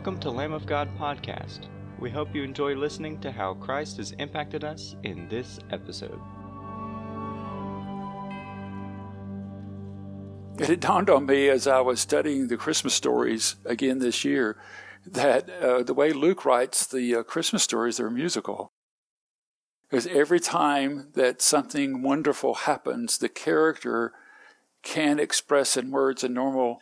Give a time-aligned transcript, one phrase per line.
[0.00, 1.66] Welcome to Lamb of God podcast.
[1.98, 6.18] We hope you enjoy listening to how Christ has impacted us in this episode.
[10.58, 14.56] It dawned on me as I was studying the Christmas stories again this year
[15.04, 18.72] that uh, the way Luke writes the uh, Christmas stories, they're musical.
[19.90, 24.14] Because every time that something wonderful happens, the character
[24.82, 26.80] can't express in words a normal,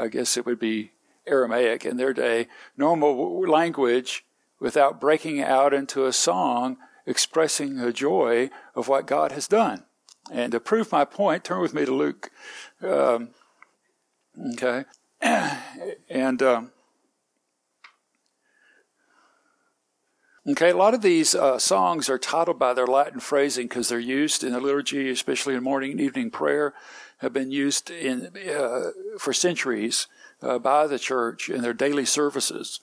[0.00, 0.92] I guess it would be
[1.26, 4.24] Aramaic in their day, normal language
[4.58, 6.76] without breaking out into a song
[7.06, 9.84] expressing the joy of what God has done.
[10.30, 12.30] And to prove my point, turn with me to Luke.
[12.82, 13.30] Um,
[14.54, 14.84] okay.
[16.08, 16.70] And, um,
[20.48, 23.98] okay, a lot of these uh, songs are titled by their Latin phrasing because they're
[23.98, 26.74] used in the liturgy, especially in morning and evening prayer,
[27.18, 30.06] have been used in uh, for centuries
[30.42, 32.80] uh, by the church in their daily services.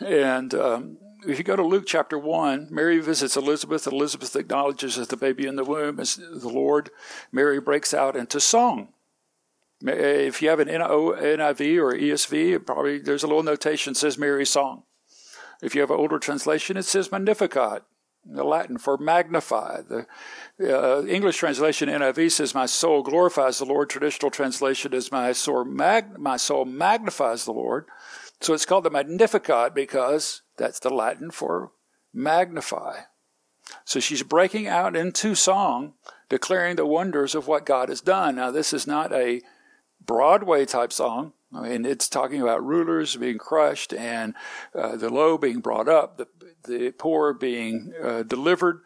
[0.00, 3.86] And um, if you go to Luke chapter 1, Mary visits Elizabeth.
[3.86, 6.90] Elizabeth acknowledges that the baby in the womb is the Lord.
[7.30, 8.88] Mary breaks out into song.
[9.84, 14.50] If you have an NIV or ESV, probably there's a little notation that says Mary's
[14.50, 14.84] song.
[15.60, 17.82] If you have an older translation, it says Magnificat
[18.24, 19.82] the Latin for magnify.
[19.82, 20.06] The
[20.60, 25.64] uh, English translation NIV says, "My soul glorifies the Lord." Traditional translation is, "My soul,
[25.64, 27.86] mag- my soul magnifies the Lord."
[28.40, 31.72] So it's called the Magnificat because that's the Latin for
[32.12, 33.02] magnify.
[33.84, 35.94] So she's breaking out into song,
[36.28, 38.36] declaring the wonders of what God has done.
[38.36, 39.40] Now, this is not a
[40.04, 41.32] Broadway type song.
[41.54, 44.34] I mean, it's talking about rulers being crushed and
[44.74, 46.26] uh, the low being brought up, the,
[46.64, 48.80] the poor being uh, delivered,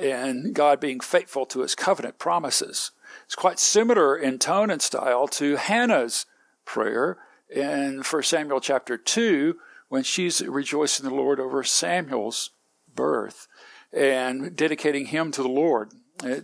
[0.00, 2.90] and God being faithful to his covenant promises.
[3.24, 6.26] It's quite similar in tone and style to Hannah's
[6.64, 9.56] prayer in 1 Samuel chapter 2
[9.88, 12.50] when she's rejoicing the Lord over Samuel's
[12.94, 13.48] birth
[13.92, 15.92] and dedicating him to the Lord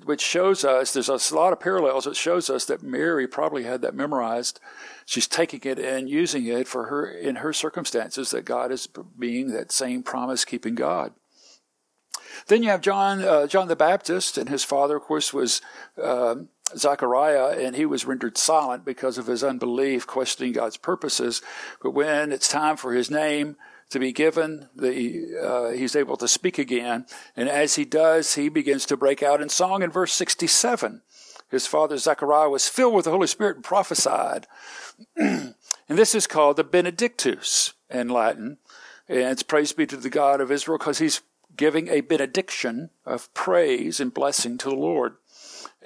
[0.05, 2.07] which shows us there's a lot of parallels.
[2.07, 4.61] It shows us that Mary probably had that memorized.
[5.05, 8.31] She's taking it and using it for her in her circumstances.
[8.31, 11.13] That God is being that same promise keeping God.
[12.47, 15.61] Then you have John, uh, John the Baptist, and his father, of course, was
[16.01, 16.37] uh,
[16.77, 21.43] Zechariah, and he was rendered silent because of his unbelief, questioning God's purposes.
[21.83, 23.57] But when it's time for his name
[23.95, 24.69] to be given.
[24.75, 27.07] The, uh, he's able to speak again.
[27.37, 31.01] And as he does, he begins to break out in song in verse 67.
[31.49, 34.49] His father Zechariah was filled with the Holy Spirit and prophesied.
[35.17, 35.55] and
[35.89, 38.59] this is called the Benedictus in Latin.
[39.09, 41.23] And it's praise be to the God of Israel because he's
[41.57, 45.15] giving a benediction of praise and blessing to the Lord.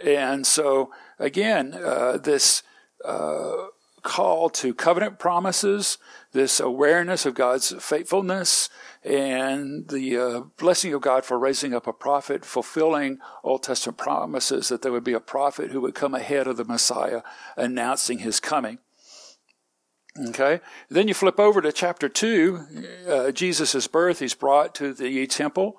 [0.02, 2.62] And so, again, uh, this
[3.04, 3.66] uh,
[4.03, 5.98] call to covenant promises,
[6.32, 8.69] this awareness of God's faithfulness,
[9.04, 14.69] and the uh, blessing of God for raising up a prophet, fulfilling Old Testament promises
[14.69, 17.22] that there would be a prophet who would come ahead of the Messiah,
[17.56, 18.78] announcing his coming.
[20.28, 24.19] Okay, then you flip over to chapter 2, uh, Jesus' birth.
[24.19, 25.76] He's brought to the temple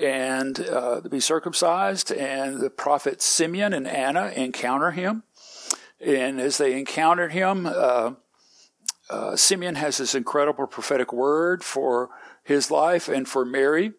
[0.00, 5.22] and uh, to be circumcised, and the prophet Simeon and Anna encounter him.
[6.04, 8.12] And as they encountered him, uh,
[9.08, 12.10] uh, Simeon has this incredible prophetic word for
[12.42, 13.92] his life and for Mary.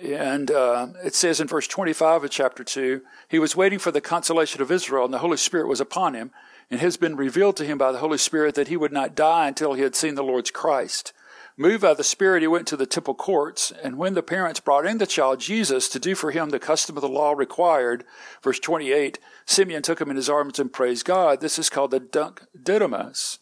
[0.00, 4.00] And uh, it says in verse 25 of chapter 2 He was waiting for the
[4.00, 6.32] consolation of Israel, and the Holy Spirit was upon him,
[6.70, 9.48] and has been revealed to him by the Holy Spirit that he would not die
[9.48, 11.12] until he had seen the Lord's Christ.
[11.56, 14.86] Moved by the Spirit, he went to the temple courts, and when the parents brought
[14.86, 18.04] in the child Jesus to do for him the custom of the law required,
[18.42, 21.40] verse 28, Simeon took him in his arms and praised God.
[21.40, 23.38] This is called the Nunc Dimittis.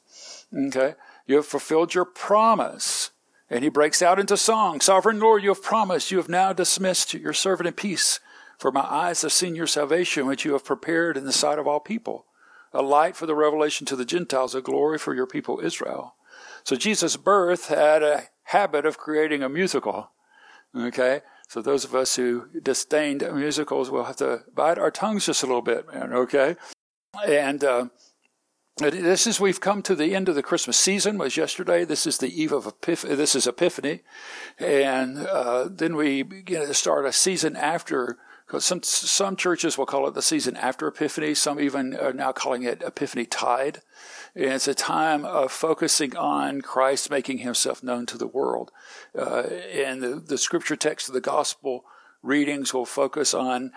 [0.55, 0.95] Okay?
[1.27, 3.13] You have fulfilled your promise.
[3.49, 4.81] And he breaks out into song.
[4.81, 6.11] Sovereign Lord, you have promised.
[6.11, 8.21] You have now dismissed your servant in peace.
[8.59, 11.67] For my eyes have seen your salvation, which you have prepared in the sight of
[11.67, 12.27] all people.
[12.75, 16.15] A light for the revelation to the Gentiles, a glory for your people Israel.
[16.65, 20.11] So Jesus' birth had a habit of creating a musical.
[20.77, 21.21] Okay?
[21.49, 25.47] So those of us who disdained musicals will have to bite our tongues just a
[25.47, 26.57] little bit, man, okay?
[27.27, 27.87] And uh,
[28.79, 31.19] this is we've come to the end of the Christmas season.
[31.19, 31.85] Was yesterday.
[31.85, 33.15] This is the eve of Epiphany.
[33.15, 34.01] This is Epiphany,
[34.59, 38.17] and uh, then we begin to start a season after
[38.47, 41.35] because some some churches will call it the season after Epiphany.
[41.35, 43.83] Some even are now calling it Epiphany Tide.
[44.35, 48.71] It's a time of focusing on Christ making Himself known to the world.
[49.17, 51.85] Uh, and the, the scripture text of the gospel
[52.23, 53.73] readings will focus on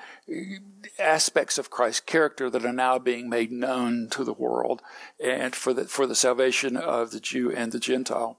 [0.99, 4.81] aspects of Christ's character that are now being made known to the world
[5.23, 8.37] and for the, for the salvation of the Jew and the Gentile.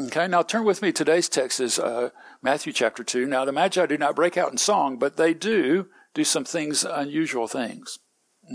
[0.00, 0.90] Okay, now turn with me.
[0.90, 2.10] Today's text is uh,
[2.42, 3.26] Matthew chapter 2.
[3.26, 6.84] Now, the Magi do not break out in song, but they do do some things,
[6.84, 8.00] unusual things.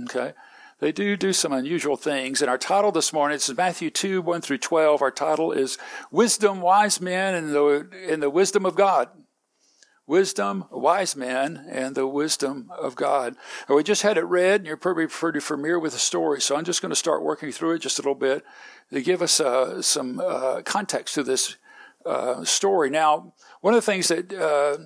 [0.03, 0.33] Okay?
[0.79, 2.41] They do do some unusual things.
[2.41, 5.01] And our title this morning is Matthew 2, 1 through 12.
[5.01, 5.77] Our title is
[6.09, 9.09] Wisdom, Wise Men, and the, and the Wisdom of God.
[10.07, 13.35] Wisdom, wise men, and the wisdom of God.
[13.67, 16.41] And we just had it read, and you're probably pretty familiar with the story.
[16.41, 18.43] So I'm just going to start working through it just a little bit
[18.91, 21.57] to give us uh, some uh, context to this
[22.07, 22.89] uh, story.
[22.89, 24.77] Now, one of the things that uh,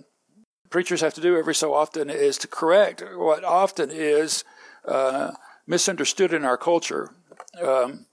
[0.69, 4.43] preachers have to do every so often is to correct what often is
[4.85, 5.31] uh,
[5.67, 7.11] misunderstood in our culture.
[7.61, 8.05] Um,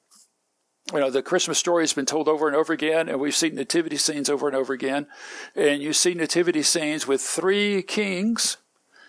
[0.92, 3.54] you know, the Christmas story has been told over and over again, and we've seen
[3.54, 5.06] nativity scenes over and over again.
[5.54, 8.56] And you see nativity scenes with three kings,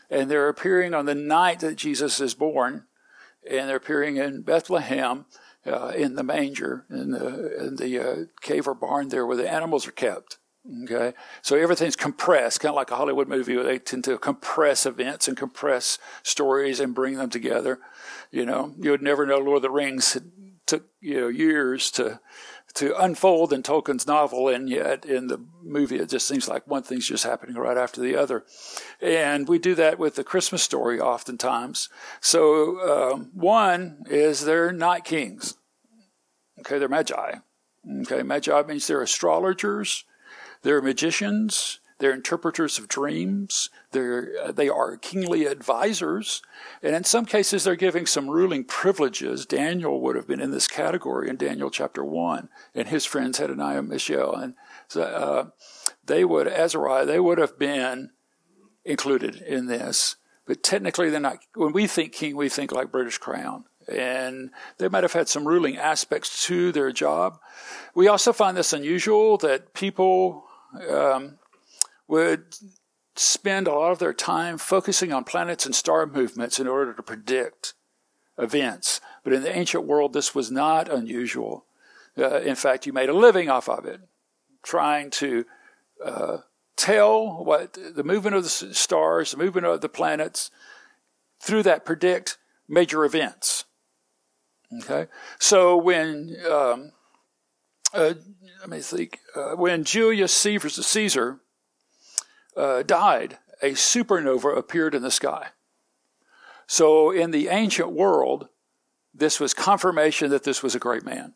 [0.10, 2.86] and they're appearing on the night that Jesus is born,
[3.50, 5.26] and they're appearing in Bethlehem.
[5.64, 9.48] Uh, in the manger, in the, in the uh, cave or barn there where the
[9.48, 10.40] animals are kept.
[10.84, 14.86] Okay, so everything's compressed, kind of like a Hollywood movie where they tend to compress
[14.86, 17.80] events and compress stories and bring them together.
[18.30, 20.24] You know, you would never know Lord of the Rings it
[20.68, 22.20] took you know years to
[22.74, 26.84] to unfold in Tolkien's novel, and yet in the movie it just seems like one
[26.84, 28.46] thing's just happening right after the other.
[29.02, 31.90] And we do that with the Christmas story oftentimes.
[32.22, 35.58] So um, one is they're not kings.
[36.60, 37.36] Okay, they're magi.
[38.04, 40.06] Okay, magi means they're astrologers,
[40.64, 43.70] they're magicians, they're interpreters of dreams.
[43.92, 46.42] They're, uh, they are kingly advisors.
[46.82, 49.46] And in some cases, they're giving some ruling privileges.
[49.46, 53.84] Daniel would have been in this category in Daniel chapter 1, and his friends Hananiah,
[53.84, 54.34] Mishael.
[54.34, 54.56] And
[54.96, 55.46] uh,
[56.04, 58.10] they would, Azariah, they would have been
[58.84, 60.16] included in this.
[60.48, 61.38] But technically, they're not.
[61.54, 63.66] When we think king, we think like British crown.
[63.88, 64.50] And
[64.80, 67.38] they might have had some ruling aspects to their job.
[67.94, 70.48] We also find this unusual that people
[70.90, 71.38] um,
[72.08, 72.56] would
[73.16, 77.04] spend a lot of their time focusing on planets and star movements in order to
[77.04, 77.74] predict
[78.38, 79.02] events.
[79.24, 81.66] But in the ancient world, this was not unusual.
[82.18, 84.02] Uh, in fact, you made a living off of it,
[84.64, 85.46] trying to
[86.04, 86.38] uh,
[86.76, 90.52] tell what the movement of the stars, the movement of the planets,
[91.40, 93.66] through that predict major events.
[94.84, 95.08] Okay,
[95.38, 96.92] so when um,
[97.94, 98.14] uh,
[98.60, 101.40] let me think, uh, when Julius Caesar
[102.56, 105.50] uh, died, a supernova appeared in the sky.
[106.68, 108.48] So, in the ancient world,
[109.14, 111.34] this was confirmation that this was a great man.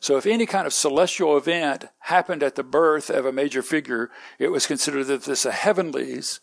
[0.00, 4.10] So, if any kind of celestial event happened at the birth of a major figure,
[4.38, 6.40] it was considered that this a heavenlies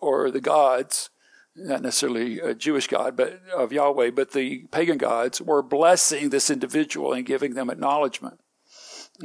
[0.00, 1.10] or the gods,
[1.56, 6.50] not necessarily a Jewish God, but of Yahweh, but the pagan gods were blessing this
[6.50, 8.40] individual and giving them acknowledgement.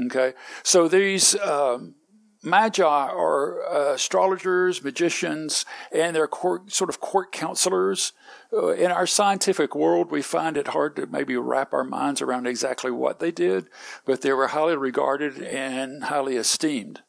[0.08, 0.34] Okay,
[0.64, 1.96] so these um,
[2.44, 8.12] magi are uh, astrologers, magicians, and they're court, sort of court counselors.
[8.52, 12.46] Uh, in our scientific world, we find it hard to maybe wrap our minds around
[12.46, 13.68] exactly what they did,
[14.06, 17.02] but they were highly regarded and highly esteemed.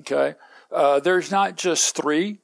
[0.00, 0.34] Okay,
[0.70, 2.38] uh, there's not just three.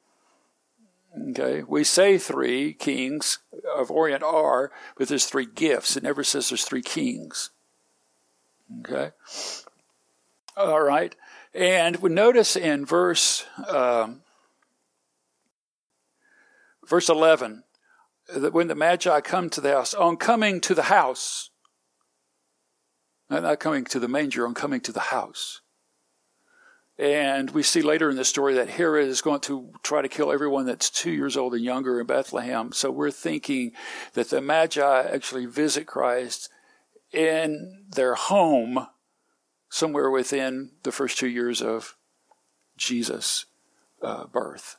[1.13, 3.39] Okay, we say three kings
[3.75, 5.97] of Orient are, but there's three gifts.
[5.97, 7.49] It never says there's three kings.
[8.79, 9.11] Okay,
[10.55, 11.13] all right.
[11.53, 14.21] And we notice in verse um,
[16.87, 17.63] verse eleven
[18.33, 21.49] that when the Magi come to the house, on coming to the house,
[23.29, 25.60] not coming to the manger, on coming to the house.
[27.01, 30.31] And we see later in the story that Herod is going to try to kill
[30.31, 32.71] everyone that's two years old and younger in Bethlehem.
[32.73, 33.71] So we're thinking
[34.13, 36.49] that the Magi actually visit Christ
[37.11, 38.85] in their home
[39.67, 41.97] somewhere within the first two years of
[42.77, 43.45] Jesus'
[44.03, 44.77] uh, birth.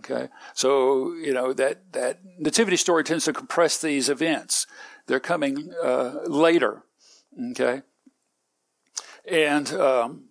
[0.00, 4.66] Okay, so you know that that nativity story tends to compress these events.
[5.06, 6.84] They're coming uh, later.
[7.52, 7.82] Okay,
[9.26, 10.24] and um,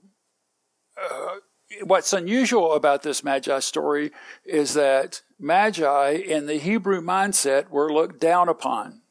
[1.83, 4.11] what's unusual about this Magi story
[4.45, 9.01] is that Magi in the Hebrew mindset were looked down upon.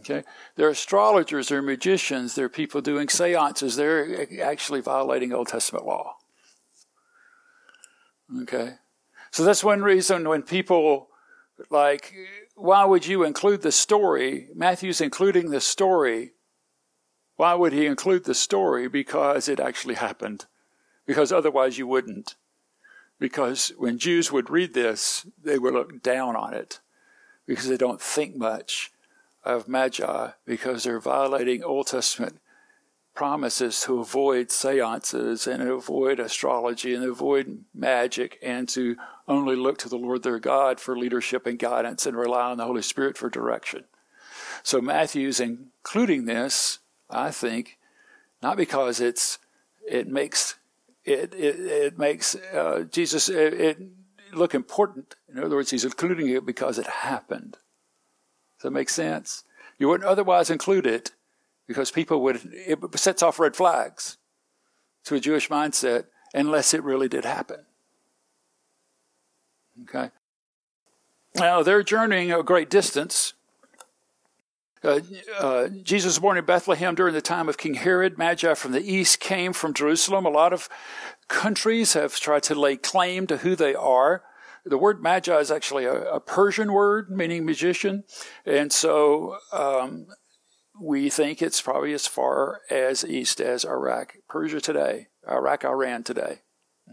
[0.00, 0.24] Okay,
[0.56, 3.76] they're astrologers, they're magicians, they're people doing seances.
[3.76, 6.16] They're actually violating Old Testament law.
[8.42, 8.72] Okay,
[9.30, 11.08] so that's one reason when people
[11.70, 12.12] like,
[12.56, 14.48] why would you include the story?
[14.54, 16.32] Matthew's including the story.
[17.36, 18.88] Why would he include the story?
[18.88, 20.46] Because it actually happened.
[21.06, 22.36] Because otherwise you wouldn't.
[23.18, 26.80] Because when Jews would read this, they would look down on it
[27.46, 28.90] because they don't think much
[29.44, 32.40] of magi because they're violating Old Testament
[33.14, 38.96] promises to avoid seances and avoid astrology and avoid magic and to
[39.28, 42.64] only look to the Lord their God for leadership and guidance and rely on the
[42.64, 43.84] Holy Spirit for direction.
[44.64, 46.80] So Matthew's including this,
[47.14, 47.78] I think,
[48.42, 49.38] not because it's
[49.88, 50.56] it makes
[51.04, 53.78] it it, it makes uh, Jesus it, it
[54.32, 55.16] look important.
[55.28, 57.52] In other words, he's including it because it happened.
[57.52, 59.44] Does that make sense?
[59.78, 61.12] You wouldn't otherwise include it
[61.66, 64.18] because people would, it sets off red flags
[65.04, 67.64] to a Jewish mindset unless it really did happen.
[69.82, 70.10] Okay?
[71.34, 73.34] Now, they're journeying a great distance.
[74.84, 75.00] Uh,
[75.38, 78.18] uh, Jesus was born in Bethlehem during the time of King Herod.
[78.18, 80.26] Magi from the east came from Jerusalem.
[80.26, 80.68] A lot of
[81.28, 84.22] countries have tried to lay claim to who they are.
[84.66, 88.04] The word magi is actually a, a Persian word meaning magician.
[88.44, 90.06] And so um,
[90.80, 96.40] we think it's probably as far as east as Iraq, Persia today, Iraq, Iran today.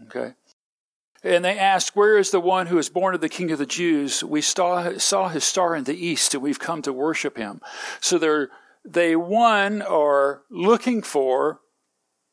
[0.06, 0.34] Okay.
[1.24, 3.66] And they asked, Where is the one who is born of the King of the
[3.66, 4.24] Jews?
[4.24, 7.60] We saw, saw his star in the east, and we've come to worship him.
[8.00, 8.48] So they're,
[8.84, 11.60] they, one, are looking for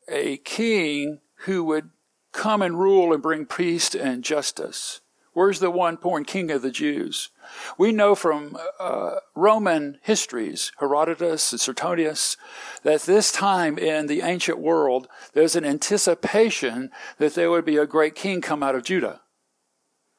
[0.08, 1.90] a king who would
[2.32, 5.00] come and rule and bring peace and justice.
[5.32, 7.30] Where's the one born king of the Jews?
[7.78, 12.36] We know from uh, Roman histories, Herodotus and Suetonius,
[12.82, 17.86] that this time in the ancient world, there's an anticipation that there would be a
[17.86, 19.20] great king come out of Judah.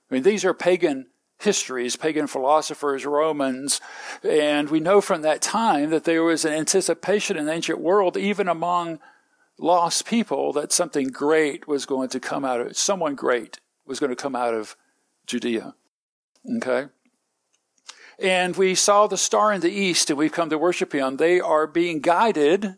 [0.09, 1.07] I mean, these are pagan
[1.39, 3.81] histories, pagan philosophers, Romans,
[4.23, 8.15] and we know from that time that there was an anticipation in the ancient world,
[8.15, 8.99] even among
[9.57, 14.09] lost people, that something great was going to come out of someone great was going
[14.09, 14.75] to come out of
[15.31, 15.73] Judea.
[16.57, 16.87] Okay?
[18.19, 21.17] And we saw the star in the east and we've come to worship him.
[21.17, 22.75] They are being guided.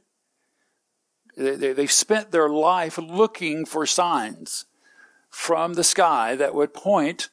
[1.36, 4.66] They, have spent their life looking for signs
[5.32, 7.30] from the sky that would point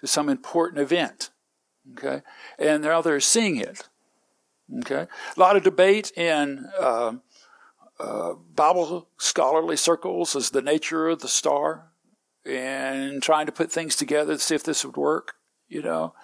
[0.00, 1.30] to some important event.
[1.92, 2.22] Okay?
[2.56, 3.88] And now they're seeing it.
[4.78, 5.08] Okay?
[5.36, 7.14] A lot of debate in uh,
[7.98, 11.89] uh, Bible scholarly circles as the nature of the star
[12.44, 15.34] and trying to put things together to see if this would work,
[15.68, 16.14] you know.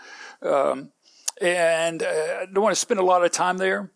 [0.42, 0.92] Um,
[1.40, 2.06] and uh,
[2.40, 3.92] I don't want to spend a lot of time there,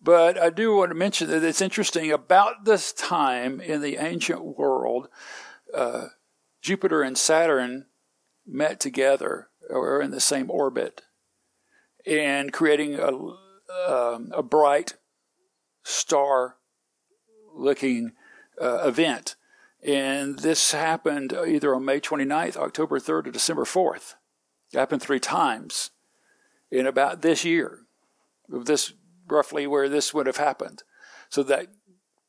[0.00, 4.58] but I do want to mention that it's interesting about this time in the ancient
[4.58, 5.08] world,
[5.74, 6.08] uh,
[6.62, 7.86] Jupiter and Saturn
[8.46, 11.02] met together or in the same orbit
[12.06, 13.12] and creating a,
[13.88, 14.94] um, a bright
[15.82, 16.56] star
[17.54, 18.12] looking
[18.60, 19.36] uh, event
[19.84, 24.14] and this happened either on May 29th, October 3rd, or December 4th.
[24.72, 25.90] It happened three times
[26.70, 27.80] in about this year,
[28.48, 28.92] this
[29.28, 30.82] roughly where this would have happened.
[31.30, 31.68] So that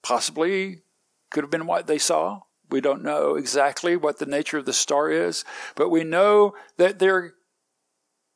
[0.03, 0.81] possibly
[1.31, 2.41] could have been what they saw.
[2.69, 5.43] We don't know exactly what the nature of the star is,
[5.75, 7.33] but we know that they're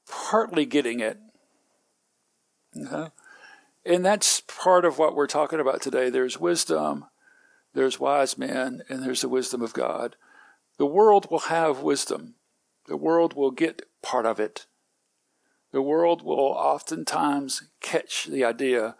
[0.09, 1.19] partly getting it.
[2.75, 3.11] Okay?
[3.85, 6.09] And that's part of what we're talking about today.
[6.09, 7.05] There's wisdom
[7.73, 10.15] there's wise men, and there's the wisdom of God.
[10.77, 12.35] The world will have wisdom.
[12.87, 14.65] The world will get part of it.
[15.71, 18.95] The world will oftentimes catch the idea,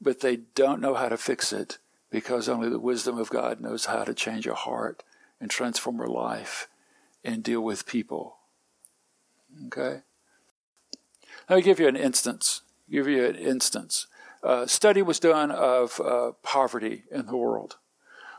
[0.00, 1.78] but they don't know how to fix it
[2.10, 5.02] because only the wisdom of God knows how to change a heart
[5.40, 6.68] and transform a life
[7.22, 8.38] and deal with people.
[9.66, 10.00] Okay?
[11.50, 12.62] Let me give you an instance.
[12.90, 14.06] Give you an instance.
[14.42, 17.76] A study was done of uh, poverty in the world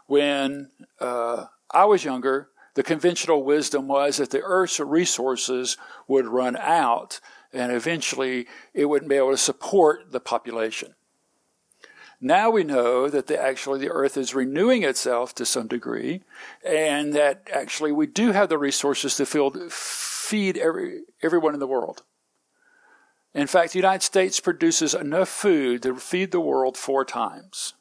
[0.08, 6.58] when uh, I was younger, the conventional wisdom was that the Earth's resources would run
[6.58, 7.20] out
[7.54, 10.96] and eventually it wouldn't be able to support the population.
[12.20, 16.24] Now we know that the, actually the Earth is renewing itself to some degree,
[16.66, 22.04] and that actually we do have the resources to feed every, everyone in the world.
[23.36, 27.74] In fact, the United States produces enough food to feed the world four times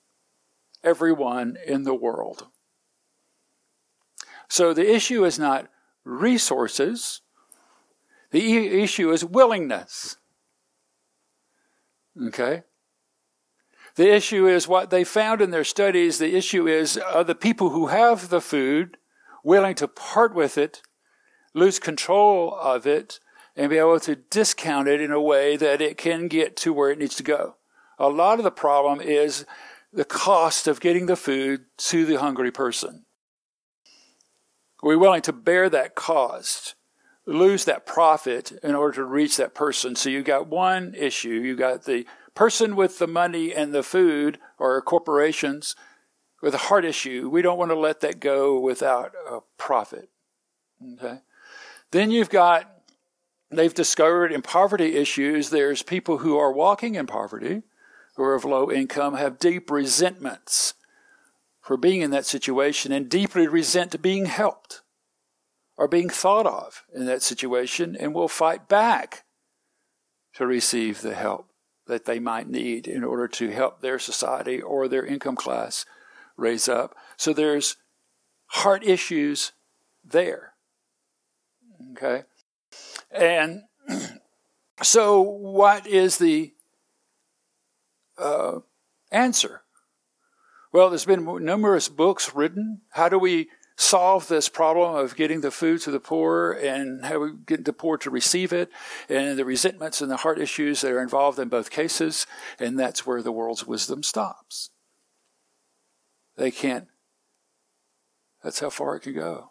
[0.83, 2.47] everyone in the world.
[4.49, 5.69] So the issue is not
[6.05, 7.21] resources,
[8.31, 10.17] the issue is willingness.
[12.29, 12.63] Okay?
[13.97, 16.19] The issue is what they found in their studies.
[16.19, 18.99] The issue is are the people who have the food
[19.43, 20.83] willing to part with it,
[21.55, 23.21] lose control of it,
[23.57, 26.91] and be able to discount it in a way that it can get to where
[26.91, 27.57] it needs to go.
[27.99, 29.47] A lot of the problem is
[29.97, 33.05] the cost of getting the food to the hungry person?
[34.83, 36.77] Are we willing to bear that cost,
[37.25, 39.97] lose that profit in order to reach that person?
[39.97, 41.31] So you've got one issue.
[41.31, 45.75] You've got the person with the money and the food or corporations
[46.43, 50.11] with a heart issue, we don't want to let that go without a profit.
[50.95, 51.21] Okay.
[51.91, 52.71] Then you've got,
[53.51, 57.63] they've discovered in poverty issues, there's people who are walking in poverty,
[58.17, 60.75] who are of low income, have deep resentments
[61.61, 64.83] for being in that situation and deeply resent being helped
[65.77, 69.25] or being thought of in that situation and will fight back
[70.35, 71.51] to receive the help
[71.87, 75.85] that they might need in order to help their society or their income class
[76.37, 76.95] raise up.
[77.17, 77.77] So there's
[78.47, 79.53] heart issues
[80.05, 80.53] there.
[81.93, 82.25] Okay?
[83.11, 83.63] And
[84.83, 86.53] so, what is the
[88.19, 88.61] uh,
[89.11, 89.63] answer?
[90.73, 92.83] Well, there's been numerous books written.
[92.91, 97.21] How do we solve this problem of getting the food to the poor and how
[97.21, 98.71] we get the poor to receive it
[99.09, 102.27] and the resentments and the heart issues that are involved in both cases?
[102.59, 104.71] And that's where the world's wisdom stops.
[106.37, 106.89] They can't,
[108.43, 109.51] that's how far it can go.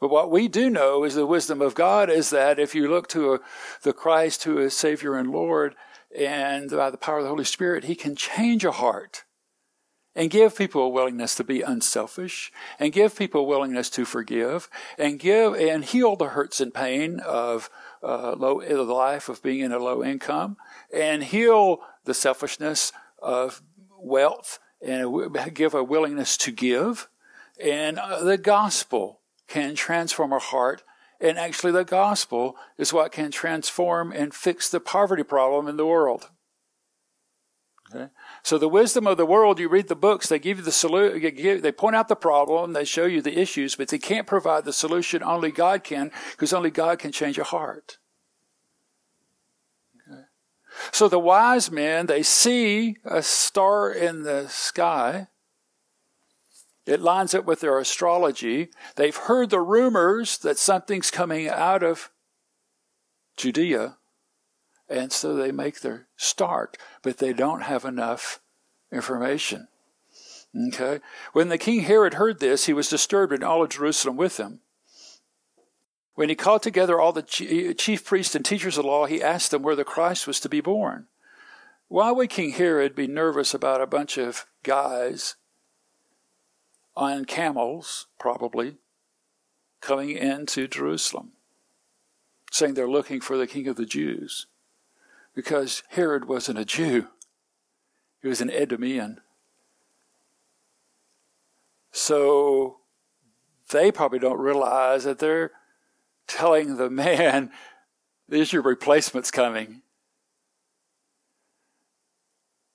[0.00, 3.08] But what we do know is the wisdom of God is that if you look
[3.08, 3.38] to a,
[3.82, 5.76] the Christ who is Savior and Lord,
[6.18, 9.24] and by the power of the Holy Spirit, He can change a heart
[10.14, 14.68] and give people a willingness to be unselfish and give people a willingness to forgive
[14.96, 17.68] and give and heal the hurts and pain of
[18.02, 20.56] uh, low the life of being in a low income
[20.94, 23.62] and heal the selfishness of
[23.98, 27.08] wealth and give a willingness to give.
[27.58, 30.82] And uh, the gospel can transform a heart
[31.20, 35.86] and actually the gospel is what can transform and fix the poverty problem in the
[35.86, 36.30] world
[37.94, 38.08] okay
[38.44, 41.62] so the wisdom of the world, you read the books, they give you the solution,
[41.62, 44.72] they point out the problem, they show you the issues, but they can't provide the
[44.72, 45.22] solution.
[45.22, 47.96] Only God can, because only God can change a heart.
[50.06, 50.24] Okay.
[50.92, 55.28] So the wise men, they see a star in the sky.
[56.86, 58.68] It lines up with their astrology.
[58.96, 62.10] They've heard the rumors that something's coming out of
[63.36, 63.96] Judea.
[64.88, 68.40] And so they make their start, but they don't have enough
[68.92, 69.68] information.
[70.68, 71.00] Okay?
[71.32, 74.60] When the king Herod heard this, he was disturbed, and all of Jerusalem with him.
[76.14, 79.62] When he called together all the chief priests and teachers of law, he asked them
[79.62, 81.06] where the Christ was to be born.
[81.88, 85.34] Why would King Herod be nervous about a bunch of guys
[86.96, 88.76] on camels, probably,
[89.80, 91.32] coming into Jerusalem,
[92.50, 94.46] saying they're looking for the king of the Jews?
[95.34, 97.08] because Herod wasn't a Jew,
[98.22, 99.18] he was an Edomian.
[101.92, 102.78] So
[103.70, 105.52] they probably don't realize that they're
[106.26, 107.50] telling the man,
[108.26, 109.82] There's your replacement's coming.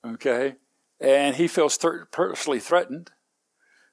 [0.06, 0.58] Okay?
[1.00, 3.10] And he feels th- personally threatened.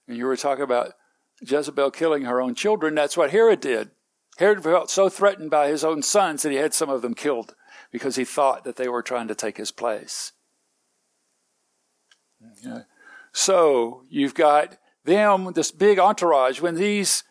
[0.08, 0.92] And you were talking about
[1.40, 2.94] Jezebel killing her own children.
[2.94, 3.90] That's what Herod did.
[4.38, 7.54] Herod felt so threatened by his own sons that he had some of them killed
[7.90, 10.32] because he thought that they were trying to take his place.
[12.64, 12.82] Okay.
[13.32, 16.60] So you've got them, this big entourage.
[16.60, 17.24] When these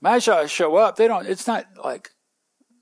[0.00, 1.26] magi show up, they don't.
[1.26, 2.10] It's not like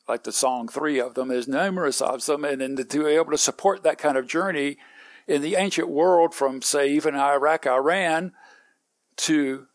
[0.08, 1.28] like the song three of them.
[1.28, 4.78] There's numerous of them, and, and to be able to support that kind of journey
[5.26, 8.32] in the ancient world, from say even Iraq, Iran,
[9.18, 9.66] to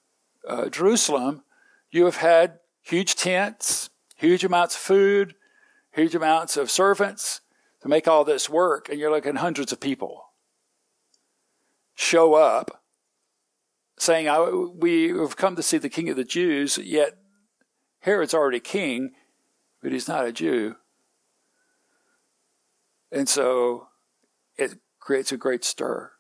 [0.48, 1.44] uh, Jerusalem,
[1.92, 5.36] you have had huge tents, huge amounts of food,
[5.92, 7.42] huge amounts of servants
[7.82, 10.26] to make all this work, and you're looking hundreds of people
[11.96, 12.84] show up
[13.98, 14.28] saying,
[14.80, 17.18] We have come to see the king of the Jews, yet
[18.00, 19.12] Herod's already king,
[19.82, 20.76] but he's not a Jew.
[23.12, 23.88] And so
[24.58, 26.13] it creates a great stir.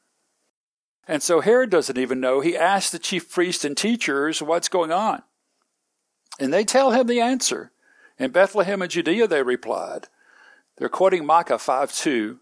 [1.07, 2.39] And so Herod doesn't even know.
[2.39, 5.23] He asks the chief priests and teachers what's going on.
[6.39, 7.71] And they tell him the answer.
[8.17, 10.07] In Bethlehem and Judea, they replied.
[10.77, 12.39] They're quoting Micah 5 2.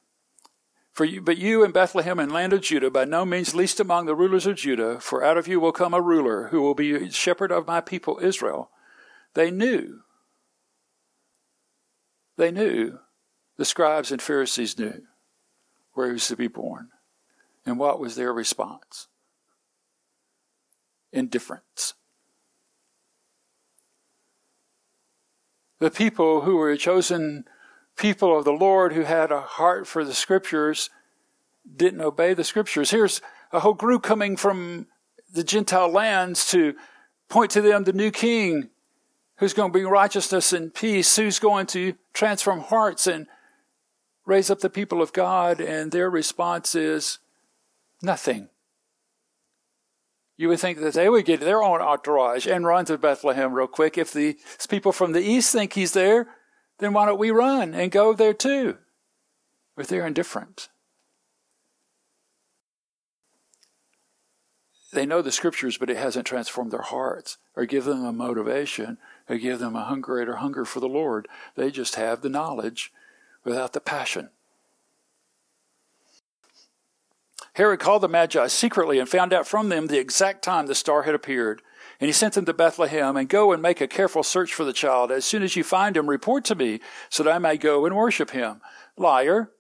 [0.92, 4.06] For you, but you in Bethlehem and land of Judah, by no means least among
[4.06, 7.10] the rulers of Judah, for out of you will come a ruler who will be
[7.10, 8.70] shepherd of my people Israel.
[9.34, 10.02] They knew.
[12.38, 13.00] They knew.
[13.58, 15.04] The scribes and Pharisees knew
[15.94, 16.90] where he was to be born.
[17.66, 19.08] And what was their response?
[21.14, 21.94] Indifference.
[25.82, 27.44] the people who were chosen
[27.98, 30.92] people of the Lord who had a heart for the scriptures
[31.76, 32.92] didn't obey the scriptures.
[32.92, 33.20] Here's
[33.52, 34.86] a whole group coming from
[35.34, 36.76] the Gentile lands to
[37.30, 38.70] point to them the new king
[39.38, 43.26] who's going to bring righteousness and peace, who's going to transform hearts and
[44.28, 47.18] raise up the people of God, and their response is
[48.02, 48.50] nothing.
[50.38, 53.68] You would think that they would get their own entourage and run to Bethlehem real
[53.68, 53.98] quick.
[53.98, 54.38] If the
[54.70, 56.30] people from the east think he's there,
[56.80, 58.78] then why don't we run and go there too?
[59.76, 60.70] But they're indifferent.
[64.92, 68.98] They know the scriptures, but it hasn't transformed their hearts or give them a motivation
[69.30, 71.28] or give them a hunger or hunger for the Lord.
[71.56, 72.92] They just have the knowledge
[73.46, 74.32] without the passion.
[77.56, 81.04] Herod called the Magi secretly and found out from them the exact time the star
[81.04, 81.62] had appeared.
[82.00, 84.74] And he sent them to Bethlehem and go and make a careful search for the
[84.74, 85.12] child.
[85.12, 87.96] As soon as you find him, report to me so that I may go and
[87.96, 88.62] worship him.
[88.98, 89.52] Liar.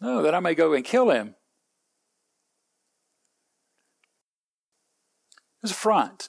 [0.00, 1.34] No, that I may go and kill him.
[5.58, 6.28] It was a front.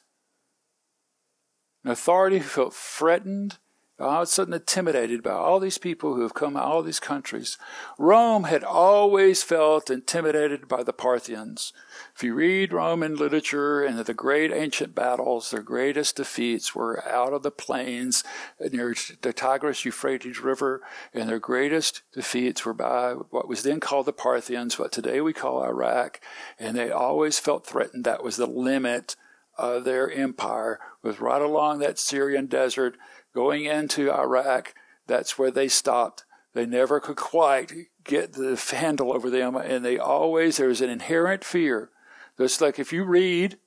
[1.84, 3.60] An authority who felt threatened
[4.00, 7.00] all of a sudden intimidated by all these people who have come out all these
[7.00, 7.58] countries.
[7.98, 11.74] Rome had always felt intimidated by the Parthians.
[12.16, 17.34] If you read Roman literature and the great ancient battles, their greatest defeats were out
[17.34, 18.24] of the plains
[18.60, 20.82] near the Tigris Euphrates River,
[21.14, 25.34] and their greatest defeats were by what was then called the Parthians, what today we
[25.34, 26.22] call Iraq,
[26.60, 28.06] and they always felt threatened.
[28.06, 29.16] That was the limit
[29.58, 32.96] of their empire, was right along that Syrian desert
[33.38, 34.74] going into Iraq,
[35.06, 36.26] that's where they stopped.
[36.56, 37.72] They never could quite
[38.04, 41.92] get the handle over them, and they always, there's an inherent fear.
[42.40, 43.60] It's like if you read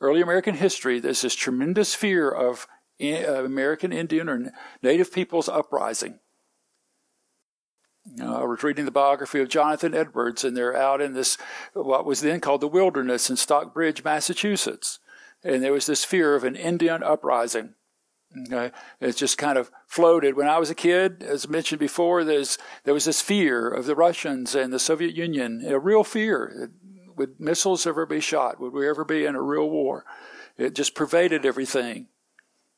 [0.00, 2.66] early American history, there's this tremendous fear of
[3.00, 6.18] uh, American Indian or Native peoples uprising.
[8.04, 11.38] You know, I was reading the biography of Jonathan Edwards, and they're out in this,
[11.74, 14.98] what was then called the wilderness in Stockbridge, Massachusetts.
[15.44, 17.74] And there was this fear of an Indian uprising.
[18.46, 18.70] Okay.
[19.12, 20.36] Just kind of floated.
[20.36, 23.94] When I was a kid, as mentioned before, there's, there was this fear of the
[23.94, 26.70] Russians and the Soviet Union, a real fear.
[27.16, 28.58] Would missiles ever be shot?
[28.58, 30.04] Would we ever be in a real war?
[30.56, 32.08] It just pervaded everything,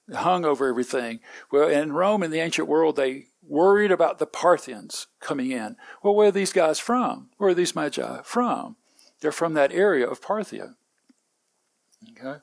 [0.09, 1.21] it hung over everything.
[1.51, 5.77] Well, in Rome, in the ancient world, they worried about the Parthians coming in.
[6.03, 7.31] Well, where are these guys from?
[7.37, 8.77] Where are these magi from?
[9.21, 10.75] They're from that area of Parthia.
[12.11, 12.41] Okay?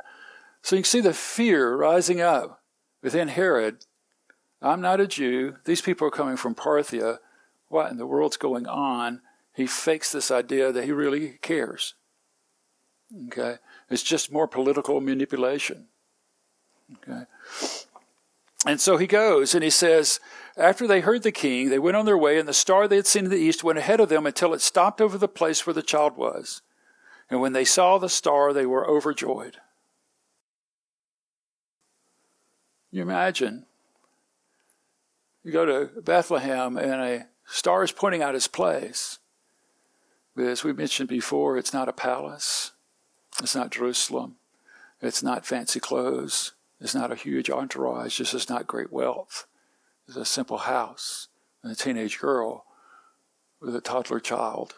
[0.62, 2.61] So you can see the fear rising up
[3.02, 3.86] within Herod,
[4.62, 5.56] I'm not a Jew.
[5.66, 7.18] These people are coming from Parthia.
[7.68, 9.22] What in the world's going on?
[9.54, 11.96] He fakes this idea that he really cares.
[13.28, 13.56] Okay?
[13.90, 15.88] It's just more political manipulation.
[16.98, 17.24] Okay?
[18.66, 20.20] And so he goes and he says,
[20.56, 23.08] After they heard the king, they went on their way, and the star they had
[23.08, 25.74] seen in the east went ahead of them until it stopped over the place where
[25.74, 26.62] the child was.
[27.30, 29.58] And when they saw the star, they were overjoyed.
[32.92, 33.66] You imagine
[35.44, 39.20] you go to Bethlehem and a star is pointing out his place.
[40.36, 42.72] But as we mentioned before, it's not a palace.
[43.42, 44.36] It's not Jerusalem.
[45.02, 46.54] It's not fancy clothes.
[46.80, 48.20] It's not a huge entourage.
[48.20, 49.48] This is not great wealth.
[50.08, 51.28] It's a simple house
[51.64, 52.66] and a teenage girl
[53.60, 54.76] with a toddler child.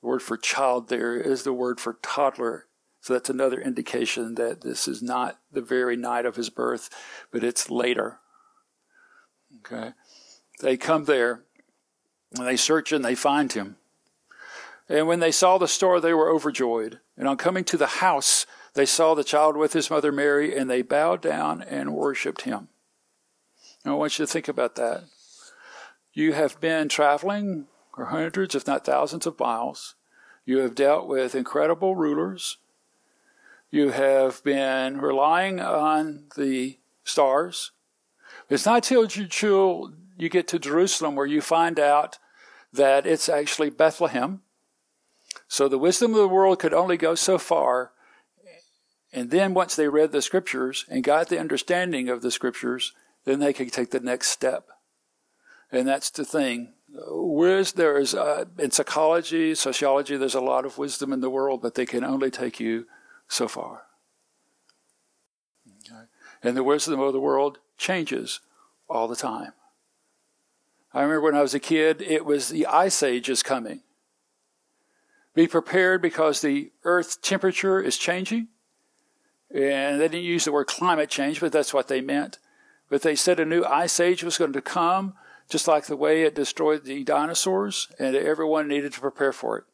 [0.00, 2.66] The word for child there is the word for toddler
[3.00, 6.90] so that's another indication that this is not the very night of his birth,
[7.30, 8.18] but it's later.
[9.58, 9.92] Okay.
[10.60, 11.42] They come there
[12.36, 13.76] and they search and they find him.
[14.88, 16.98] And when they saw the star, they were overjoyed.
[17.16, 20.68] And on coming to the house, they saw the child with his mother Mary, and
[20.68, 22.68] they bowed down and worshiped him.
[23.84, 25.04] I want you to think about that.
[26.12, 29.94] You have been traveling for hundreds, if not thousands of miles.
[30.44, 32.58] You have dealt with incredible rulers,
[33.70, 37.70] you have been relying on the stars.
[38.48, 42.18] It's not till you, get to Jerusalem where you find out
[42.72, 44.42] that it's actually Bethlehem.
[45.46, 47.92] So the wisdom of the world could only go so far.
[49.12, 52.92] And then once they read the scriptures and got the understanding of the scriptures,
[53.24, 54.68] then they could take the next step.
[55.70, 56.74] And that's the thing.
[56.92, 61.62] Whereas there is, uh, in psychology, sociology, there's a lot of wisdom in the world,
[61.62, 62.86] but they can only take you
[63.30, 63.84] so far.
[65.86, 66.02] Okay.
[66.42, 68.40] And the wisdom of the world changes
[68.88, 69.52] all the time.
[70.92, 73.80] I remember when I was a kid, it was the ice age is coming.
[75.32, 78.48] Be prepared because the earth's temperature is changing.
[79.54, 82.38] And they didn't use the word climate change, but that's what they meant.
[82.88, 85.14] But they said a new ice age was going to come,
[85.48, 89.64] just like the way it destroyed the dinosaurs, and everyone needed to prepare for it.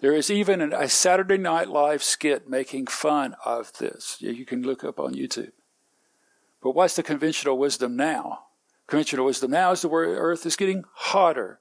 [0.00, 4.16] There is even a Saturday Night Live skit making fun of this.
[4.20, 5.52] You can look up on YouTube.
[6.62, 8.44] But what's the conventional wisdom now?
[8.92, 11.60] conventional wisdom now is the earth is getting hotter.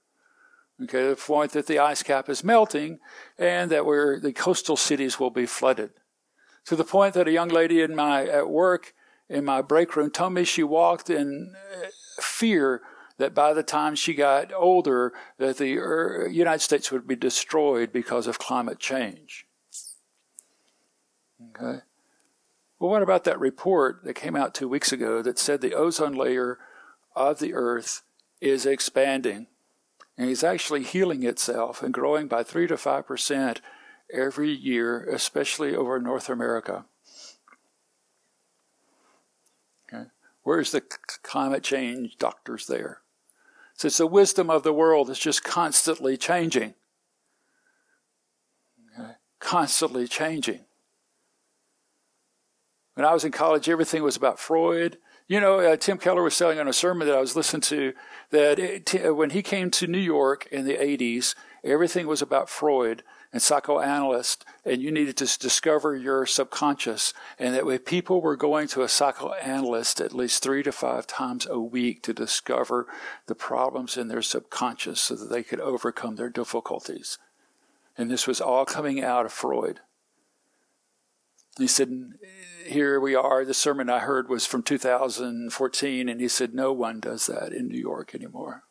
[0.84, 3.00] Okay, to the point that the ice cap is melting
[3.38, 5.92] and that where the coastal cities will be flooded.
[6.66, 8.94] To the point that a young lady in my at work
[9.30, 11.88] in my break room told me she walked in uh,
[12.20, 12.82] fear
[13.18, 15.68] that by the time she got older that the
[16.32, 19.46] United States would be destroyed because of climate change.
[21.50, 21.82] Okay.
[22.80, 26.16] Well, what about that report that came out two weeks ago that said the ozone
[26.16, 26.58] layer
[27.16, 28.02] of the Earth
[28.40, 29.48] is expanding
[30.18, 33.62] and is actually healing itself and growing by 3 to 5 percent
[34.12, 36.86] every year, especially over North America?
[39.88, 40.06] Okay.
[40.44, 40.82] Where's the
[41.22, 43.01] climate change doctors there?
[43.82, 46.76] Since the wisdom of the world is just constantly changing.
[48.94, 49.14] Okay.
[49.40, 50.60] Constantly changing.
[52.94, 55.00] When I was in college, everything was about Freud.
[55.28, 57.94] You know, uh, Tim Keller was saying on a sermon that I was listening to
[58.30, 62.50] that it, t- when he came to New York in the 80s, everything was about
[62.50, 63.02] Freud
[63.34, 67.14] and psychoanalyst, and you needed to discover your subconscious.
[67.40, 71.48] And that way, people were going to a psychoanalyst at least three to five times
[71.50, 72.88] a week to discover
[73.28, 77.18] the problems in their subconscious so that they could overcome their difficulties.
[77.98, 79.80] And this was all coming out of Freud.
[81.58, 81.92] He said,
[82.66, 83.46] Here we are.
[83.46, 87.68] The sermon I heard was from 2014, and he said, No one does that in
[87.68, 88.64] New York anymore.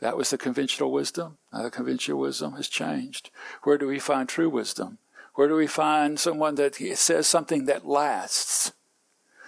[0.00, 1.38] That was the conventional wisdom.
[1.52, 3.30] Now, the conventional wisdom has changed.
[3.62, 4.98] Where do we find true wisdom?
[5.34, 8.72] Where do we find someone that says something that lasts,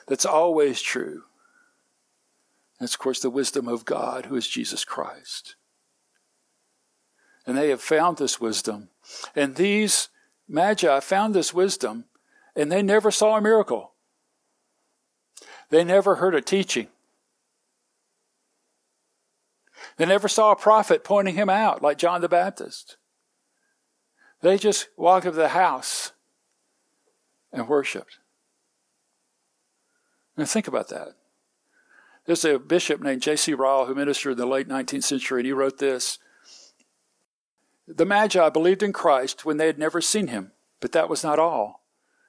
[0.06, 1.24] that's always true?
[2.78, 5.56] That's, of course, the wisdom of God, who is Jesus Christ.
[7.46, 8.90] And they have found this wisdom.
[9.34, 10.08] And these
[10.46, 12.04] Magi found this wisdom
[12.54, 13.92] and they never saw a miracle.
[15.70, 16.88] They never heard a teaching.
[19.98, 22.96] They never saw a prophet pointing him out like John the Baptist.
[24.40, 26.12] They just walked up to the house
[27.52, 28.18] and worshiped.
[30.36, 31.08] Now think about that.
[32.24, 33.54] There's a bishop named J.C.
[33.54, 36.18] Ryle who ministered in the late 19th century, and he wrote this
[37.88, 41.38] the Magi believed in Christ when they had never seen him, but that was not
[41.38, 41.86] all.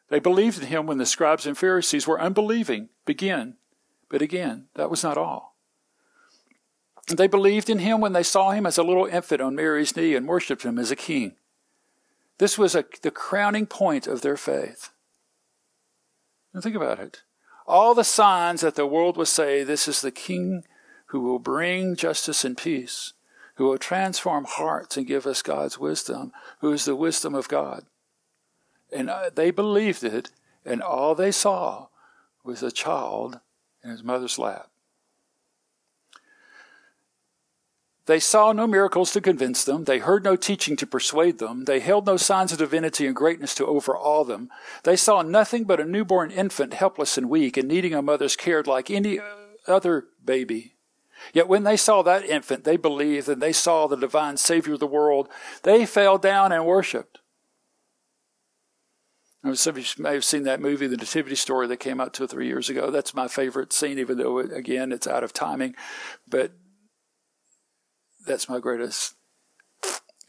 [0.08, 2.90] They believed in him when the scribes and Pharisees were unbelieving.
[3.06, 3.56] Begin.
[4.10, 5.49] But again, that was not all.
[7.10, 10.16] They believed in him when they saw him as a little infant on Mary's knee
[10.16, 11.36] and worshiped him as a king.
[12.38, 14.90] This was a, the crowning point of their faith.
[16.54, 17.24] Now think about it.
[17.68, 20.64] All the signs that the world will say this is the king
[21.08, 23.14] who will bring justice and peace
[23.60, 27.84] who will transform hearts and give us God's wisdom, who is the wisdom of God.
[28.90, 30.32] And uh, they believed it,
[30.66, 31.88] and all they saw
[32.42, 33.42] was a child
[33.84, 34.70] in his mother's lap.
[38.06, 39.84] They saw no miracles to convince them.
[39.84, 41.66] They heard no teaching to persuade them.
[41.66, 44.50] They held no signs of divinity and greatness to overawe them.
[44.84, 48.64] They saw nothing but a newborn infant, helpless and weak, and needing a mother's care
[48.64, 49.20] like any
[49.68, 50.74] other baby.
[51.34, 54.80] Yet when they saw that infant, they believed and they saw the divine Savior of
[54.80, 55.30] the world.
[55.64, 57.20] They fell down and worshiped.
[59.54, 62.26] Some of you may have seen that movie, The Nativity Story, that came out two
[62.26, 62.92] or three years ago.
[62.92, 65.76] That's my favorite scene, even though, again, it's out of timing.
[66.28, 66.52] But
[68.30, 69.16] that's my greatest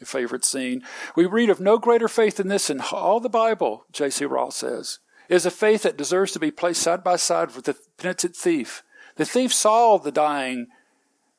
[0.03, 0.83] favorite scene.
[1.15, 4.25] We read of no greater faith than this in all the Bible, J.C.
[4.25, 4.99] Ryle says.
[5.29, 8.35] It is a faith that deserves to be placed side by side with the penitent
[8.35, 8.83] thief.
[9.15, 10.67] The thief saw the dying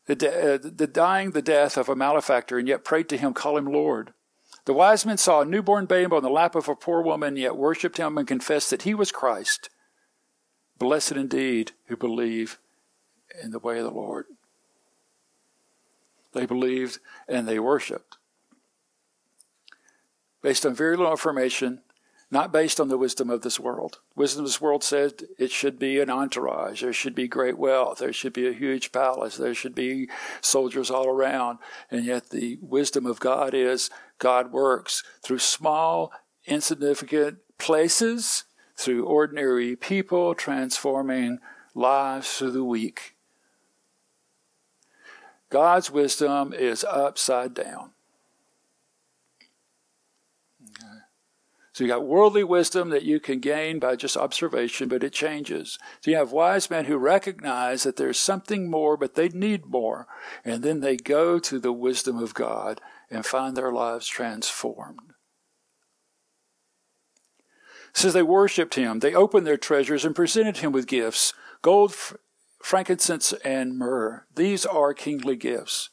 [0.07, 3.35] the, de- uh, the dying the death of a malefactor, and yet prayed to him,
[3.35, 4.13] call him Lord.
[4.65, 7.57] The wise men saw a newborn babe on the lap of a poor woman, yet
[7.57, 9.71] worshipped him and confessed that he was Christ.
[10.79, 12.59] Blessed indeed who believe
[13.43, 14.27] in the way of the Lord.
[16.33, 18.17] They believed and they worshiped.
[20.43, 21.83] Based on very little information,
[22.33, 23.99] not based on the wisdom of this world.
[24.17, 27.99] Wisdom of this world said it should be an entourage, there should be great wealth,
[27.99, 30.09] there should be a huge palace, there should be
[30.41, 31.59] soldiers all around.
[31.91, 36.11] And yet the wisdom of God is God works through small,
[36.47, 38.45] insignificant places,
[38.77, 41.39] through ordinary people, transforming
[41.75, 43.15] lives through the weak.
[45.53, 47.91] God's wisdom is upside down.
[51.75, 55.79] So you got worldly wisdom that you can gain by just observation, but it changes.
[56.01, 60.07] So you have wise men who recognize that there's something more, but they need more.
[60.43, 65.13] And then they go to the wisdom of God and find their lives transformed.
[67.95, 69.01] It they worshiped him.
[69.01, 71.95] They opened their treasures and presented him with gifts gold
[72.63, 74.25] frankincense and myrrh.
[74.35, 75.91] These are kingly gifts.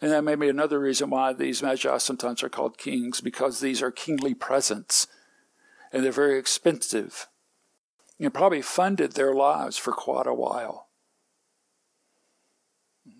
[0.00, 3.82] And that may be another reason why these magi sometimes are called kings, because these
[3.82, 5.06] are kingly presents.
[5.92, 7.28] And they're very expensive.
[8.20, 10.88] And probably funded their lives for quite a while.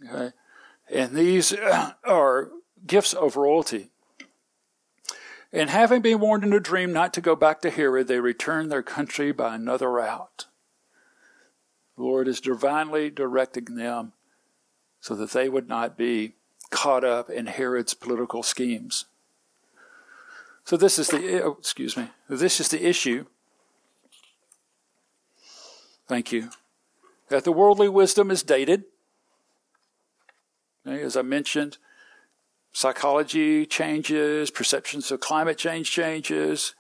[0.09, 0.33] Okay?
[0.91, 1.53] And these
[2.05, 2.51] are
[2.87, 3.91] gifts of royalty.
[5.53, 8.71] And having been warned in a dream not to go back to Herod, they returned
[8.71, 10.47] their country by another route.
[11.99, 14.13] The Lord is divinely directing them
[15.01, 16.35] so that they would not be
[16.71, 19.07] caught up in Herod's political schemes.
[20.63, 22.11] So this is the oh, excuse me.
[22.29, 23.27] This is the issue.
[26.07, 26.51] Thank you.
[27.31, 28.85] That the worldly wisdom is dated.
[30.87, 31.79] As I mentioned,
[32.73, 36.77] psychology changes, perceptions of climate change changes,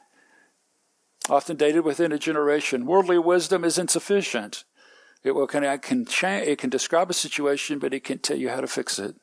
[1.29, 2.87] often dated within a generation.
[2.87, 4.63] Worldly wisdom is insufficient.
[5.25, 8.51] It will can, can change, it can describe a situation, but it can't tell you
[8.51, 9.17] how to fix it.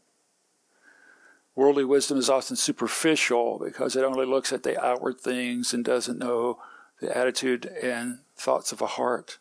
[1.56, 6.20] Worldly wisdom is often superficial because it only looks at the outward things and doesn't
[6.20, 6.60] know
[7.00, 9.38] the attitude and thoughts of a heart.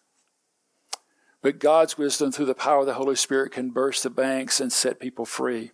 [1.42, 4.72] But God's wisdom through the power of the Holy Spirit can burst the banks and
[4.72, 5.72] set people free.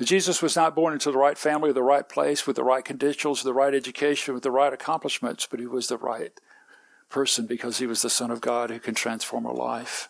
[0.00, 3.42] Jesus was not born into the right family, the right place, with the right conditions,
[3.42, 6.38] the right education, with the right accomplishments, but he was the right
[7.12, 10.08] person because he was the Son of God who can transform a life.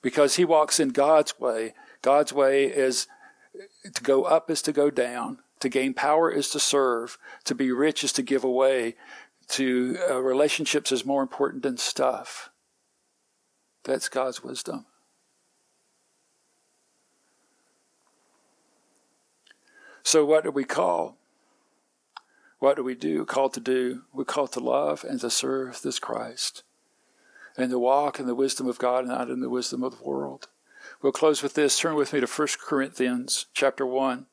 [0.00, 1.74] Because he walks in God's way.
[2.02, 3.08] God's way is
[3.92, 5.38] to go up is to go down.
[5.60, 7.18] To gain power is to serve.
[7.44, 8.94] To be rich is to give away.
[9.48, 12.50] To uh, relationships is more important than stuff.
[13.82, 14.86] That's God's wisdom.
[20.02, 21.17] So, what do we call?
[22.58, 23.24] What do we do?
[23.24, 24.02] Called to do?
[24.12, 26.64] We're called to love and to serve this Christ
[27.56, 30.04] and to walk in the wisdom of God and not in the wisdom of the
[30.04, 30.48] world.
[31.00, 31.78] We'll close with this.
[31.78, 34.26] Turn with me to 1 Corinthians chapter 1.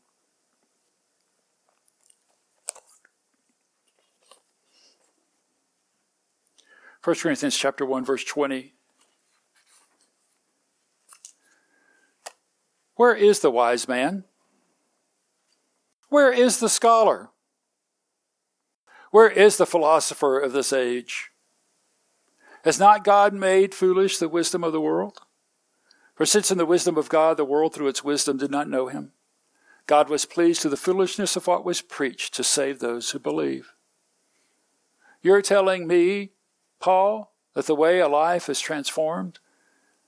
[7.02, 8.74] First Corinthians chapter 1 verse 20
[12.96, 14.24] Where is the wise man?
[16.10, 17.30] Where is the scholar?
[19.16, 21.32] Where is the philosopher of this age?
[22.66, 25.20] Has not God made foolish the wisdom of the world?
[26.16, 28.88] For since in the wisdom of God the world through its wisdom did not know
[28.88, 29.14] him,
[29.88, 33.74] God was pleased to the foolishness of what was preached to save those who believe.
[35.22, 36.32] You're telling me,
[36.82, 39.40] Paul, that the way a life is transformed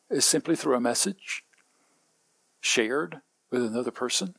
[0.09, 1.45] is simply through a message
[2.59, 4.35] shared with another person?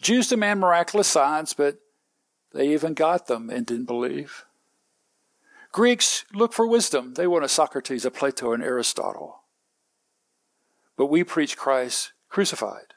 [0.00, 1.80] Jews demand miraculous signs, but
[2.56, 4.44] they even got them and didn't believe.
[5.72, 7.14] Greeks look for wisdom.
[7.14, 9.42] They want a Socrates, a Plato, and Aristotle.
[10.96, 12.94] But we preach Christ crucified.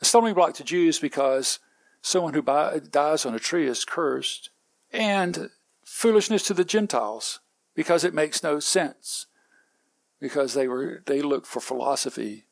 [0.00, 1.60] A stumbling block to Jews because
[2.02, 4.50] someone who dies on a tree is cursed,
[4.92, 5.50] and
[5.84, 7.40] foolishness to the Gentiles
[7.74, 9.26] because it makes no sense.
[10.20, 12.46] Because they were they look for philosophy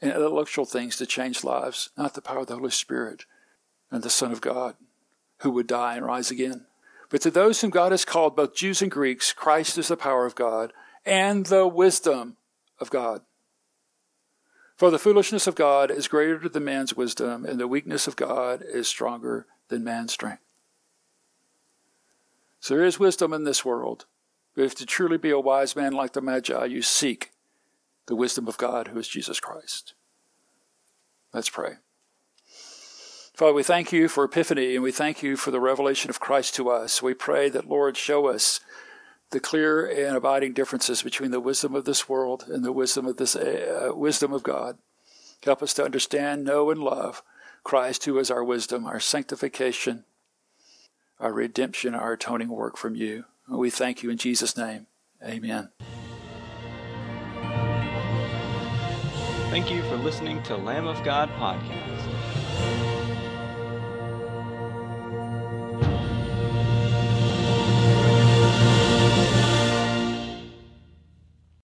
[0.00, 3.26] and intellectual things to change lives, not the power of the Holy Spirit
[3.90, 4.76] and the Son of God,
[5.44, 6.66] who would die and rise again.
[7.10, 10.26] But to those whom God has called, both Jews and Greeks, Christ is the power
[10.26, 10.72] of God
[11.06, 12.36] and the wisdom
[12.80, 13.20] of God.
[14.74, 18.64] For the foolishness of God is greater than man's wisdom, and the weakness of God
[18.66, 20.42] is stronger than man's strength.
[22.58, 24.06] So there is wisdom in this world,
[24.56, 27.30] but if to truly be a wise man like the Magi, you seek
[28.06, 29.94] the wisdom of God, who is Jesus Christ.
[31.32, 31.74] Let's pray.
[33.34, 36.54] Father, we thank you for Epiphany and we thank you for the revelation of Christ
[36.54, 37.02] to us.
[37.02, 38.60] We pray that, Lord, show us
[39.32, 43.16] the clear and abiding differences between the wisdom of this world and the wisdom of
[43.16, 44.78] this uh, wisdom of God.
[45.42, 47.24] Help us to understand, know, and love
[47.64, 50.04] Christ, who is our wisdom, our sanctification,
[51.18, 53.24] our redemption, our atoning work from you.
[53.48, 54.86] We thank you in Jesus' name.
[55.24, 55.70] Amen.
[59.50, 62.93] Thank you for listening to Lamb of God podcast.